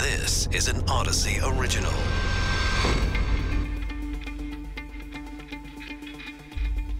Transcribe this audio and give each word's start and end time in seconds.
This 0.00 0.48
is 0.50 0.68
an 0.68 0.80
Audacy 0.86 1.42
original. 1.58 1.92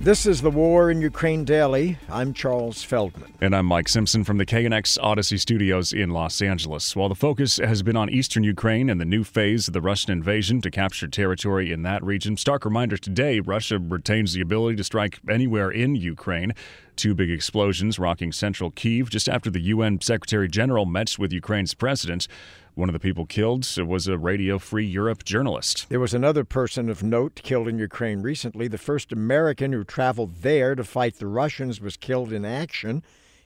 This 0.03 0.26
is 0.26 0.42
the 0.42 0.50
War 0.50 0.90
in 0.90 1.00
Ukraine 1.00 1.46
Daily. 1.46 1.96
I'm 2.10 2.34
Charles 2.34 2.82
Feldman. 2.82 3.32
And 3.40 3.56
I'm 3.56 3.64
Mike 3.64 3.88
Simpson 3.88 4.22
from 4.22 4.36
the 4.36 4.44
KNX 4.44 4.98
Audacy 4.98 5.40
Studios 5.40 5.94
in 5.94 6.10
Los 6.10 6.42
Angeles. 6.42 6.94
While 6.94 7.08
the 7.08 7.14
focus 7.14 7.56
has 7.56 7.82
been 7.82 7.96
on 7.96 8.10
eastern 8.10 8.44
Ukraine 8.44 8.90
and 8.90 9.01
the 9.01 9.06
new 9.06 9.24
phase 9.24 9.67
of 9.67 9.72
the 9.72 9.80
Russian 9.80 10.12
invasion 10.12 10.60
to 10.60 10.71
capture 10.71 11.08
territory 11.08 11.72
in 11.72 11.82
that 11.85 12.04
region, 12.04 12.37
stark 12.37 12.67
reminder 12.67 12.98
today 12.98 13.40
Russia 13.40 13.78
retains 13.78 14.35
the 14.35 14.42
ability 14.42 14.76
to 14.76 14.85
strike 14.85 15.21
anywhere 15.26 15.71
in 15.71 15.94
Ukraine. 15.94 16.52
Two 16.96 17.14
big 17.14 17.30
explosions 17.30 17.98
rocking 17.98 18.32
central 18.32 18.70
Kiev 18.70 19.10
just 19.10 19.28
after 19.28 19.50
the 19.50 19.60
UN 19.60 20.00
Secretary 20.00 20.48
General 20.48 20.86
met 20.86 21.18
with 21.18 21.32
Ukraine's 21.32 21.74
president. 21.74 22.28
One 22.74 22.88
of 22.88 22.92
the 22.92 23.00
people 23.00 23.27
killed 23.27 23.66
was 23.78 24.06
a 24.06 24.18
Radio 24.18 24.58
Free 24.58 24.86
Europe 24.86 25.24
journalist. 25.24 25.86
There 25.88 26.00
was 26.00 26.14
another 26.14 26.45
person 26.45 26.88
of 26.88 27.02
note 27.02 27.40
killed 27.42 27.68
in 27.68 27.78
Ukraine 27.78 28.22
recently. 28.22 28.68
The 28.68 28.78
first 28.78 29.12
American 29.12 29.72
who 29.72 29.84
traveled 29.84 30.36
there 30.42 30.74
to 30.74 30.84
fight 30.84 31.16
the 31.16 31.26
Russians 31.26 31.80
was 31.80 31.96
killed 31.96 32.32
in 32.32 32.45
action. 32.45 33.02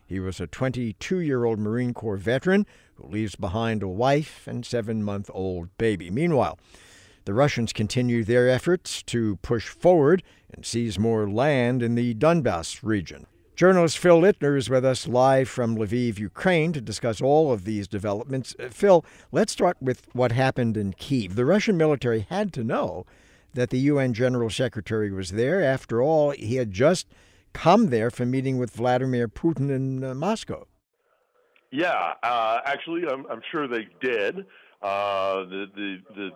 He 0.07 0.21
was 0.21 0.41
a 0.41 0.47
22 0.47 1.19
year 1.21 1.45
old 1.45 1.59
Marine 1.59 1.95
Corps 1.95 2.17
veteran 2.17 2.67
who 2.95 3.09
leaves 3.09 3.37
behind 3.37 3.83
a 3.83 3.89
wife 3.89 4.47
and 4.47 4.65
seven 4.65 5.03
month 5.03 5.31
old 5.33 5.77
baby. 5.79 6.11
Meanwhile, 6.11 6.59
the 7.25 7.35
Russians 7.35 7.73
continue 7.73 8.23
their 8.23 8.49
efforts 8.49 9.03
to 9.05 9.37
push 9.37 9.69
forward 9.69 10.23
and 10.53 10.67
seize 10.67 10.99
more 10.99 11.29
land 11.29 11.83
in 11.83 11.95
the 11.95 12.15
Donbass 12.15 12.81
region. 12.83 13.27
Journalist 13.57 13.99
Phil 13.99 14.23
Ittner 14.23 14.59
is 14.59 14.69
with 14.69 14.85
us 14.85 15.07
live 15.07 15.49
from 15.49 15.77
Lviv, 15.77 16.19
Ukraine, 16.19 16.73
to 16.73 16.81
discuss 16.81 17.21
all 17.21 17.53
of 17.53 17.65
these 17.65 17.87
developments. 17.87 18.57
Uh, 18.59 18.69
Phil, 18.69 19.05
let's 19.31 19.53
start 19.53 19.77
with 19.81 20.09
what 20.13 20.33
happened 20.33 20.77
in 20.77 20.93
Kiev. 20.95 21.37
The 21.37 21.45
Russian 21.45 21.77
military 21.77 22.27
had 22.29 22.53
to 22.55 22.65
know 22.65 23.07
that 23.53 23.71
the 23.71 23.79
UN 23.79 24.13
General 24.13 24.51
Secretary 24.51 25.13
was 25.13 25.31
there. 25.31 25.63
After 25.63 26.03
all, 26.03 26.33
he 26.33 26.57
had 26.57 26.73
just 26.73 27.07
come 27.53 27.91
there 27.91 28.11
for 28.11 28.27
meeting 28.27 28.59
with 28.59 28.73
Vladimir 28.73 29.29
Putin 29.29 29.71
in 29.71 30.03
uh, 30.03 30.15
Moscow. 30.15 30.67
Yeah, 31.71 32.15
uh, 32.25 32.59
actually, 32.65 33.07
I'm, 33.07 33.25
I'm, 33.31 33.43
sure 33.53 33.69
they 33.69 33.87
did. 34.01 34.47
Uh, 34.83 35.45
the, 35.45 35.67
the, 35.77 35.97
the 36.17 36.31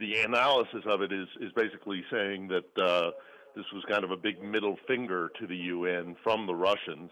the 0.00 0.20
analysis 0.22 0.82
of 0.86 1.02
it 1.02 1.12
is 1.12 1.28
is 1.40 1.52
basically 1.52 2.04
saying 2.10 2.48
that 2.48 2.82
uh, 2.82 3.10
this 3.56 3.64
was 3.72 3.84
kind 3.88 4.04
of 4.04 4.10
a 4.10 4.16
big 4.16 4.42
middle 4.42 4.76
finger 4.86 5.30
to 5.40 5.46
the 5.46 5.56
UN 5.56 6.16
from 6.22 6.46
the 6.46 6.54
Russians. 6.54 7.10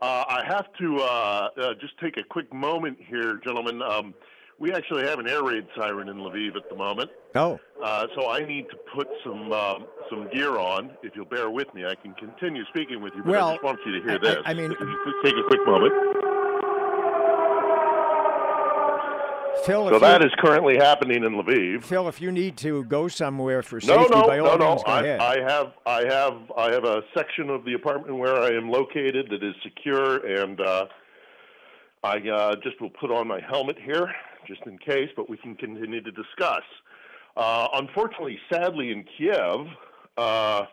Uh, 0.00 0.24
I 0.28 0.42
have 0.46 0.66
to 0.80 0.98
uh, 0.98 1.48
uh, 1.56 1.74
just 1.80 1.98
take 1.98 2.16
a 2.16 2.24
quick 2.24 2.52
moment 2.52 2.98
here, 3.06 3.40
gentlemen. 3.44 3.80
Um, 3.82 4.14
we 4.58 4.72
actually 4.72 5.06
have 5.06 5.18
an 5.18 5.28
air 5.28 5.42
raid 5.42 5.66
siren 5.76 6.08
in 6.08 6.16
Lviv 6.16 6.56
at 6.56 6.68
the 6.68 6.76
moment. 6.76 7.10
Oh. 7.34 7.58
Uh, 7.82 8.06
so 8.16 8.30
I 8.30 8.44
need 8.44 8.68
to 8.70 8.76
put 8.94 9.08
some 9.24 9.52
um, 9.52 9.86
some 10.10 10.28
gear 10.32 10.58
on. 10.58 10.90
If 11.02 11.16
you'll 11.16 11.24
bear 11.24 11.50
with 11.50 11.72
me, 11.74 11.84
I 11.84 11.94
can 11.94 12.14
continue 12.14 12.64
speaking 12.66 13.02
with 13.02 13.12
you, 13.16 13.22
but 13.22 13.32
well, 13.32 13.48
I 13.48 13.52
just 13.54 13.64
want 13.64 13.78
you 13.86 13.92
to 13.92 14.06
hear 14.06 14.14
I, 14.16 14.18
this. 14.18 14.36
I, 14.44 14.50
I 14.50 14.54
mean, 14.54 14.70
take 15.24 15.34
a 15.36 15.42
quick 15.48 15.66
moment. 15.66 15.92
Phil, 19.64 19.88
so 19.90 19.98
that 19.98 20.20
you, 20.20 20.26
is 20.26 20.32
currently 20.38 20.76
happening 20.76 21.24
in 21.24 21.32
Lviv. 21.32 21.84
Phil, 21.84 22.08
if 22.08 22.20
you 22.20 22.32
need 22.32 22.56
to 22.58 22.84
go 22.84 23.08
somewhere 23.08 23.62
for 23.62 23.80
safety, 23.80 24.08
no, 24.10 24.20
no, 24.20 24.26
by 24.26 24.38
all 24.38 24.58
no, 24.58 24.70
means, 24.70 24.82
no. 24.82 24.86
go 24.86 24.92
I, 24.92 25.00
ahead. 25.00 25.20
I 25.20 25.52
have, 25.52 25.72
I 25.86 26.04
have, 26.04 26.52
I 26.56 26.72
have 26.72 26.84
a 26.84 27.02
section 27.16 27.50
of 27.50 27.64
the 27.64 27.74
apartment 27.74 28.16
where 28.18 28.36
I 28.38 28.50
am 28.50 28.70
located 28.70 29.28
that 29.30 29.42
is 29.42 29.54
secure, 29.62 30.26
and 30.26 30.60
uh, 30.60 30.86
I 32.02 32.16
uh, 32.28 32.56
just 32.62 32.80
will 32.80 32.90
put 32.90 33.10
on 33.10 33.28
my 33.28 33.40
helmet 33.40 33.78
here 33.84 34.12
just 34.46 34.62
in 34.66 34.78
case, 34.78 35.08
but 35.16 35.30
we 35.30 35.36
can 35.36 35.54
continue 35.54 36.00
to 36.00 36.10
discuss. 36.10 36.62
Uh, 37.36 37.68
unfortunately, 37.74 38.38
sadly, 38.52 38.90
in 38.90 39.04
Kiev, 39.16 39.66
uh, 40.16 40.64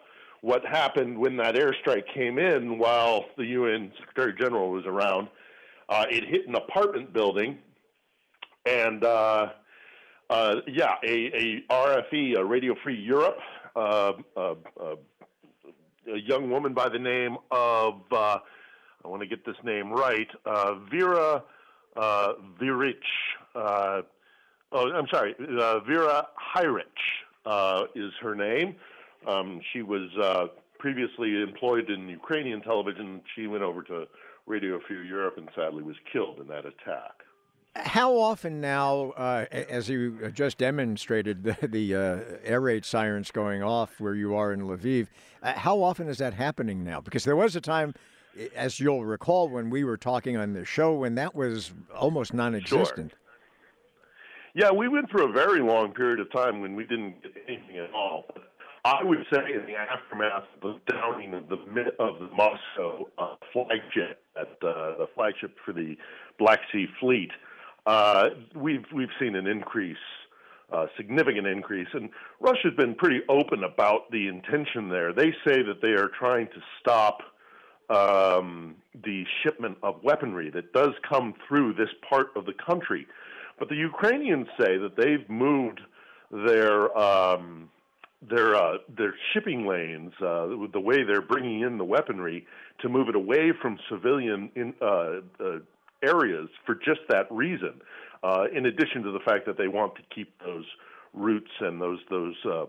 what 0.42 0.66
happened 0.66 1.18
when 1.18 1.38
that 1.38 1.56
airstrike 1.56 2.04
came 2.14 2.40
in 2.40 2.78
while 2.78 3.26
the 3.38 3.46
UN 3.46 3.92
Secretary 4.00 4.34
General 4.40 4.72
was 4.72 4.86
around, 4.86 5.28
uh, 5.90 6.06
it 6.10 6.24
hit 6.26 6.48
an 6.48 6.56
apartment 6.56 7.14
building 7.14 7.58
and 8.66 9.04
uh, 9.04 9.48
uh, 10.30 10.56
yeah, 10.68 10.96
a, 11.04 11.08
a, 11.10 11.64
RFE, 11.72 12.38
a 12.38 12.46
Radio 12.46 12.76
Free 12.84 13.00
Europe, 13.00 13.40
uh, 13.76 14.14
uh, 14.38 14.56
uh, 14.80 14.96
a 16.14 16.18
young 16.18 16.50
woman 16.50 16.74
by 16.74 16.90
the 16.90 17.00
name 17.00 17.38
of 17.52 18.02
I 18.12 19.08
want 19.08 19.22
to 19.22 19.28
get 19.28 19.46
this 19.46 19.56
name 19.64 19.92
right, 19.92 20.28
Vera 20.92 21.44
uh, 21.96 22.34
Virich. 22.62 22.96
oh, 23.56 24.04
I'm 24.72 25.08
sorry, 25.12 25.36
Vera 25.40 26.28
Hyrich 26.56 27.90
is 27.96 28.12
her 28.22 28.36
name. 28.36 28.76
Um, 29.28 29.62
she 29.74 29.82
was 29.82 30.10
previously 30.78 31.42
employed 31.42 31.90
in 31.90 32.08
Ukrainian 32.08 32.62
television. 32.62 33.22
She 33.36 33.48
went 33.48 33.64
over 33.64 33.84
to 33.84 34.08
Radio 34.46 34.80
Free 34.88 35.08
Europe 35.08 35.36
and 35.38 35.50
sadly 35.56 35.84
was 35.84 35.96
killed 36.12 36.40
in 36.40 36.48
that 36.48 36.66
attack. 36.66 37.19
How 37.76 38.18
often 38.18 38.62
now, 38.62 39.12
uh, 39.12 39.46
as 39.52 39.90
you 39.90 40.32
just 40.32 40.58
demonstrated, 40.58 41.44
the, 41.44 41.68
the 41.68 41.96
uh, 41.96 42.20
air 42.44 42.62
raid 42.62 42.86
sirens 42.86 43.32
going 43.32 43.64
off 43.64 44.00
where 44.00 44.16
you 44.16 44.36
are 44.36 44.54
in 44.54 44.62
Lviv, 44.62 45.08
uh, 45.42 45.54
how 45.54 45.82
often 45.82 46.08
is 46.08 46.18
that 46.18 46.34
happening 46.34 46.84
now? 46.84 47.00
Because 47.02 47.24
there 47.24 47.36
was 47.36 47.56
a 47.56 47.62
time, 47.62 47.94
as 48.56 48.80
you'll 48.80 49.06
recall, 49.06 49.50
when 49.50 49.70
we 49.70 49.84
were 49.84 49.98
talking 49.98 50.36
on 50.36 50.54
the 50.54 50.66
show, 50.66 50.94
when 50.94 51.16
that 51.16 51.36
was 51.36 51.74
almost 51.96 52.34
non 52.34 52.56
existent. 52.56 53.12
Sure. 53.12 53.20
Yeah, 54.56 54.72
we 54.72 54.88
went 54.88 55.10
through 55.12 55.30
a 55.30 55.32
very 55.32 55.62
long 55.62 55.94
period 55.94 56.20
of 56.20 56.32
time 56.32 56.62
when 56.62 56.76
we 56.76 56.84
didn't 56.84 57.22
get 57.22 57.32
anything 57.48 57.78
at 57.78 57.94
all. 57.94 58.26
I 58.84 59.04
would 59.04 59.26
say 59.32 59.54
in 59.54 59.66
the 59.66 59.76
aftermath 59.76 60.44
of 60.62 60.76
the 60.86 60.94
downing 60.94 61.34
of 61.34 61.50
the 61.50 61.58
of 62.00 62.20
the 62.20 62.30
Moscow 62.36 63.08
uh, 63.18 63.36
flagship, 63.54 64.24
at, 64.36 64.48
uh, 64.64 64.98
the 64.98 65.08
flagship 65.16 65.56
for 65.66 65.74
the 65.74 65.96
Black 66.40 66.60
Sea 66.72 66.88
Fleet, 67.00 67.30
uh, 67.86 68.30
we've 68.56 68.86
we've 68.94 69.10
seen 69.20 69.36
an 69.36 69.48
increase, 69.48 69.98
uh, 70.72 70.88
significant 70.98 71.48
increase, 71.48 71.88
and 71.94 72.10
Russia's 72.40 72.74
been 72.78 72.96
pretty 72.96 73.22
open 73.30 73.64
about 73.64 74.12
the 74.12 74.28
intention 74.28 74.90
there. 74.90 75.14
They 75.14 75.32
say 75.46 75.62
that 75.64 75.82
they 75.82 75.90
are 75.90 76.10
trying 76.18 76.48
to 76.48 76.62
stop 76.80 77.20
um, 77.90 78.76
the 79.04 79.24
shipment 79.44 79.78
of 79.82 80.04
weaponry 80.04 80.50
that 80.52 80.74
does 80.74 80.94
come 81.08 81.34
through 81.48 81.74
this 81.74 81.90
part 82.08 82.28
of 82.36 82.46
the 82.46 82.54
country, 82.54 83.08
but 83.58 83.70
the 83.70 83.76
Ukrainians 83.76 84.48
say 84.60 84.78
that 84.78 84.96
they've 84.96 85.28
moved 85.30 85.82
their 86.32 86.96
um, 86.98 87.70
their 88.22 88.56
uh, 88.56 88.78
their 88.96 89.14
shipping 89.34 89.66
lanes, 89.66 90.12
uh, 90.22 90.48
the 90.72 90.80
way 90.80 91.04
they're 91.04 91.22
bringing 91.22 91.62
in 91.62 91.78
the 91.78 91.86
weaponry, 91.86 92.46
to 92.82 92.90
move 92.90 93.08
it 93.08 93.16
away 93.16 93.54
from 93.62 93.78
civilian 93.90 94.52
in, 94.56 94.74
uh, 94.82 95.22
uh 95.40 95.60
areas 96.04 96.50
for 96.66 96.76
just 96.76 97.02
that 97.10 97.28
reason. 97.32 97.82
Uh, 98.24 98.46
in 98.54 98.66
addition 98.66 99.04
to 99.04 99.12
the 99.12 99.20
fact 99.20 99.46
that 99.46 99.58
they 99.58 99.68
want 99.68 99.96
to 99.96 100.02
keep 100.14 100.38
those 100.44 100.66
routes 101.14 101.52
and 101.62 101.82
those 101.82 102.00
those 102.10 102.36
uh, 102.46 102.66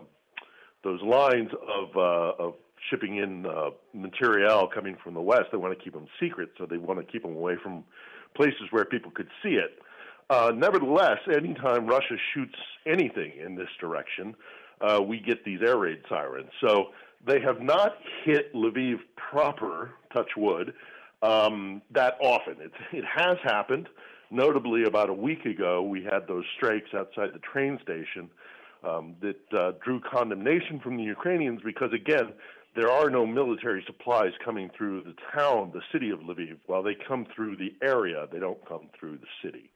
those 0.83 1.01
lines 1.01 1.49
of 1.67 1.95
uh, 1.95 2.43
of 2.43 2.53
shipping 2.89 3.17
in 3.17 3.45
uh, 3.45 3.69
material 3.93 4.67
coming 4.73 4.97
from 5.03 5.13
the 5.13 5.21
west, 5.21 5.43
they 5.51 5.57
want 5.57 5.77
to 5.77 5.83
keep 5.83 5.93
them 5.93 6.07
secret, 6.19 6.49
so 6.57 6.65
they 6.65 6.77
want 6.77 6.99
to 6.99 7.05
keep 7.11 7.21
them 7.21 7.35
away 7.35 7.55
from 7.61 7.83
places 8.35 8.63
where 8.71 8.85
people 8.85 9.11
could 9.11 9.27
see 9.43 9.55
it. 9.55 9.79
Uh, 10.29 10.51
nevertheless, 10.55 11.19
anytime 11.35 11.85
Russia 11.85 12.15
shoots 12.33 12.55
anything 12.87 13.33
in 13.43 13.55
this 13.55 13.67
direction, 13.79 14.33
uh, 14.79 14.99
we 15.01 15.19
get 15.19 15.43
these 15.43 15.59
air 15.61 15.77
raid 15.77 15.99
sirens. 16.07 16.49
So 16.65 16.87
they 17.25 17.39
have 17.41 17.61
not 17.61 17.97
hit 18.23 18.53
Lviv 18.53 18.95
proper, 19.15 19.91
touch 20.13 20.29
wood, 20.37 20.73
um, 21.21 21.81
that 21.91 22.17
often. 22.21 22.55
It's, 22.59 22.73
it 22.91 23.03
has 23.05 23.37
happened. 23.43 23.87
Notably, 24.29 24.83
about 24.83 25.09
a 25.09 25.13
week 25.13 25.45
ago, 25.45 25.81
we 25.81 26.03
had 26.03 26.25
those 26.27 26.45
strikes 26.55 26.93
outside 26.93 27.31
the 27.33 27.39
train 27.39 27.79
station 27.83 28.29
um, 28.83 29.15
that 29.21 29.57
uh, 29.57 29.73
drew 29.83 29.99
condemnation 29.99 30.79
from 30.79 30.95
the 30.95 31.03
Ukrainians 31.03 31.59
because, 31.63 31.91
again, 31.93 32.31
there 32.75 32.89
are 32.89 33.09
no 33.09 33.25
military 33.25 33.83
supplies 33.85 34.31
coming 34.43 34.69
through 34.77 35.03
the 35.03 35.13
town, 35.37 35.71
the 35.73 35.81
city 35.91 36.09
of 36.09 36.19
Lviv. 36.19 36.57
While 36.67 36.81
they 36.81 36.95
come 36.95 37.27
through 37.35 37.57
the 37.57 37.73
area, 37.85 38.27
they 38.31 38.39
don't 38.39 38.65
come 38.65 38.87
through 38.97 39.17
the 39.17 39.27
city. 39.43 39.69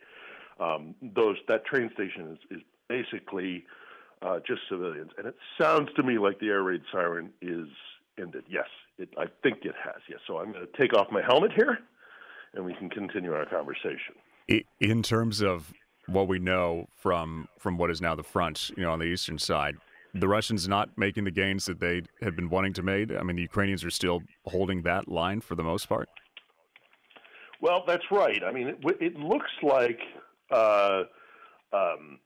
Um, 0.60 0.96
those 1.02 1.36
that 1.50 1.66
train 1.66 1.90
station 1.94 2.32
is, 2.32 2.58
is 2.58 2.64
basically 2.88 3.66
uh, 4.22 4.40
just 4.48 4.62
civilians, 4.70 5.12
and 5.18 5.28
it 5.28 5.36
sounds 5.60 5.90
to 5.98 6.04
me 6.04 6.18
like 6.18 6.40
the 6.40 6.48
air 6.48 6.64
raid 6.64 6.82
siren 6.92 7.32
is 7.42 7.68
ended. 8.18 8.46
Yes, 8.48 8.68
it, 8.98 9.10
I 9.18 9.26
think 9.44 9.60
it 9.64 9.76
has. 9.84 10.02
Yes. 10.10 10.20
So 10.28 10.38
I'm 10.38 10.52
going 10.52 10.66
to 10.66 10.82
take 10.82 10.94
off 10.94 11.08
my 11.12 11.22
helmet 11.22 11.52
here, 11.56 11.80
and 12.54 12.66
we 12.66 12.74
can 12.76 12.90
continue 12.90 13.34
our 13.34 13.46
conversation. 13.46 14.16
In 14.80 15.04
terms 15.04 15.42
of 15.42 15.74
what 16.08 16.28
we 16.28 16.40
know 16.40 16.88
from 16.98 17.48
from 17.58 17.78
what 17.78 17.90
is 17.90 18.02
now 18.02 18.16
the 18.16 18.24
front, 18.24 18.72
you 18.78 18.84
know, 18.84 18.92
on 18.92 19.00
the 19.00 19.06
eastern 19.06 19.40
side, 19.40 19.76
the 20.14 20.28
Russians 20.28 20.68
not 20.68 20.90
making 20.98 21.26
the 21.26 21.32
gains 21.32 21.66
that 21.66 21.80
they 21.80 22.04
had 22.22 22.36
been 22.36 22.50
wanting 22.50 22.74
to 22.74 22.84
make. 22.84 23.12
I 23.12 23.24
mean, 23.24 23.36
the 23.36 23.42
Ukrainians 23.42 23.84
are 23.84 23.90
still 23.90 24.22
holding 24.46 24.84
that 24.84 25.08
line 25.08 25.42
for 25.42 25.56
the 25.56 25.64
most 25.64 25.90
part. 25.90 26.10
Well, 27.62 27.84
that's 27.88 28.04
right. 28.12 28.42
I 28.46 28.52
mean, 28.52 28.68
it, 28.68 28.78
it 29.02 29.16
looks 29.16 29.52
like 29.64 30.00
uh, 30.52 31.04
um, 31.74 32.20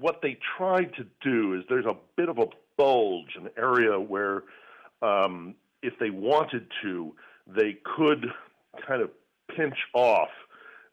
what 0.00 0.20
they 0.22 0.38
tried 0.56 0.92
to 0.94 1.06
do 1.22 1.54
is 1.54 1.64
there's 1.68 1.86
a 1.86 1.96
bit 2.16 2.28
of 2.28 2.38
a 2.38 2.46
bulge, 2.76 3.36
an 3.36 3.50
area 3.56 4.00
where 4.00 4.44
um, 5.02 5.54
if 5.82 5.94
they 5.98 6.10
wanted 6.10 6.66
to, 6.82 7.14
they 7.46 7.78
could 7.96 8.26
kind 8.86 9.02
of 9.02 9.10
pinch 9.54 9.76
off 9.94 10.28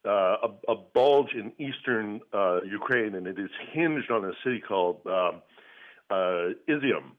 uh, 0.06 0.38
a, 0.44 0.72
a, 0.72 0.76
bulge 0.94 1.34
in 1.34 1.52
eastern 1.58 2.22
uh, 2.32 2.62
Ukraine, 2.62 3.16
and 3.16 3.26
it 3.26 3.40
is 3.40 3.50
hinged 3.72 4.12
on 4.12 4.24
a 4.24 4.32
city 4.44 4.62
called 4.66 5.02
um, 5.08 5.42
uh, 6.12 6.54
Izium. 6.70 7.12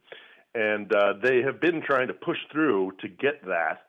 And 0.54 0.94
uh, 0.94 1.14
they 1.22 1.42
have 1.42 1.60
been 1.60 1.82
trying 1.82 2.08
to 2.08 2.14
push 2.14 2.38
through 2.52 2.92
to 3.00 3.08
get 3.08 3.44
that, 3.46 3.82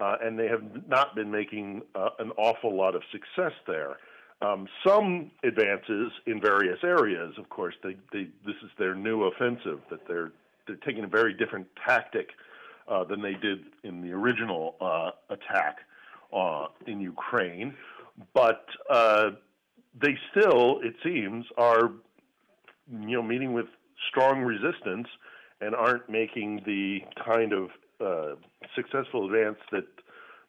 uh, 0.00 0.16
and 0.22 0.38
they 0.38 0.48
have 0.48 0.62
not 0.86 1.14
been 1.14 1.30
making 1.30 1.82
uh, 1.94 2.10
an 2.18 2.30
awful 2.36 2.76
lot 2.76 2.94
of 2.94 3.02
success 3.10 3.52
there. 3.66 3.96
Um, 4.42 4.66
some 4.86 5.30
advances 5.44 6.12
in 6.26 6.40
various 6.40 6.78
areas, 6.82 7.34
of 7.38 7.48
course. 7.48 7.74
They, 7.82 7.96
they, 8.12 8.24
this 8.44 8.56
is 8.62 8.70
their 8.78 8.94
new 8.94 9.24
offensive 9.24 9.80
that 9.90 10.00
they're 10.06 10.32
they're 10.66 10.76
taking 10.76 11.04
a 11.04 11.08
very 11.08 11.34
different 11.34 11.66
tactic 11.84 12.28
uh, 12.88 13.04
than 13.04 13.22
they 13.22 13.34
did 13.34 13.60
in 13.84 14.02
the 14.02 14.12
original 14.12 14.76
uh, 14.80 15.10
attack 15.30 15.78
uh, 16.32 16.66
in 16.86 17.00
Ukraine. 17.00 17.74
But 18.34 18.66
uh, 18.90 19.30
they 20.00 20.16
still, 20.30 20.80
it 20.82 20.94
seems, 21.02 21.46
are 21.56 21.92
you 22.90 23.16
know 23.16 23.22
meeting 23.22 23.52
with 23.52 23.66
strong 24.08 24.42
resistance 24.42 25.08
and 25.60 25.74
aren't 25.74 26.08
making 26.08 26.62
the 26.66 27.00
kind 27.24 27.52
of 27.52 27.70
uh, 28.00 28.34
successful 28.74 29.26
advance 29.26 29.58
that 29.70 29.86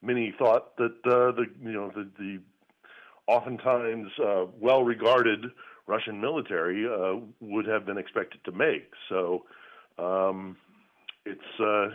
many 0.02 0.34
thought 0.38 0.76
that 0.78 1.04
the 1.04 1.46
you 1.62 1.72
know 1.72 1.92
the, 1.96 2.10
the 2.18 2.40
oftentimes 3.28 4.12
well-regarded 4.60 5.46
Russian 5.88 6.20
military 6.20 6.86
would 7.40 7.66
have 7.66 7.86
been 7.86 7.98
expected 7.98 8.44
to 8.46 8.52
make. 8.52 8.92
So 9.08 9.46
um, 9.98 10.58
it's 11.26 11.60
uh, 11.60 11.90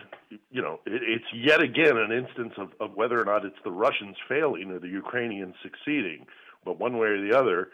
you 0.50 0.62
know 0.62 0.80
it, 0.86 1.02
it's 1.02 1.25
yet 1.34 1.60
again 1.60 1.96
an 1.96 2.12
instance 2.12 2.54
of, 2.56 2.70
of 2.80 2.96
whether 2.96 3.20
or 3.20 3.25
not 3.25 3.44
it's 3.44 3.58
the 3.64 3.70
Russians 3.70 4.16
failing 4.28 4.70
or 4.70 4.78
the 4.78 4.88
Ukrainians 4.88 5.54
succeeding. 5.62 6.26
But 6.64 6.78
one 6.78 6.98
way 6.98 7.08
or 7.08 7.20
the 7.20 7.38
other, 7.38 7.69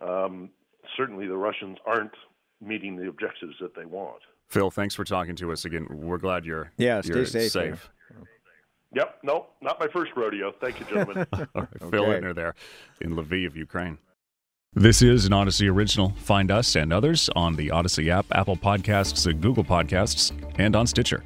um, 0.00 0.50
certainly 0.96 1.26
the 1.26 1.36
Russians 1.36 1.78
aren't 1.86 2.14
meeting 2.60 2.96
the 2.96 3.08
objectives 3.08 3.54
that 3.60 3.74
they 3.76 3.84
want. 3.84 4.22
Phil, 4.48 4.70
thanks 4.70 4.94
for 4.94 5.04
talking 5.04 5.36
to 5.36 5.52
us 5.52 5.64
again. 5.64 5.86
We're 5.90 6.18
glad 6.18 6.44
you're 6.44 6.72
yeah, 6.76 7.00
you're 7.04 7.26
stay 7.26 7.48
safe. 7.48 7.50
safe. 7.50 7.90
Yep, 8.94 9.18
no, 9.24 9.46
not 9.60 9.80
my 9.80 9.88
first 9.88 10.12
rodeo. 10.16 10.52
Thank 10.60 10.78
you, 10.78 10.86
gentlemen. 10.86 11.26
All 11.32 11.40
right, 11.40 11.68
okay. 11.82 11.90
Phil 11.90 12.04
Ittner 12.04 12.34
there 12.34 12.54
in 13.00 13.16
Lviv, 13.16 13.48
of 13.48 13.56
Ukraine. 13.56 13.98
This 14.76 15.02
is 15.02 15.24
an 15.24 15.30
Audacy 15.30 15.70
original. 15.70 16.14
Find 16.16 16.50
us 16.50 16.74
and 16.74 16.92
others 16.92 17.30
on 17.36 17.54
the 17.54 17.68
Audacy 17.68 18.08
app, 18.08 18.26
Apple 18.32 18.56
Podcasts, 18.56 19.24
Google 19.40 19.62
Podcasts, 19.62 20.32
and 20.58 20.74
on 20.74 20.88
Stitcher. 20.88 21.22